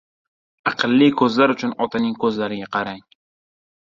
[0.69, 3.05] Aqlli ko'zlar uchun otaning ko'zlariga qarang.